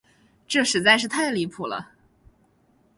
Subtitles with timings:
[0.47, 1.89] 这实在是太离谱了。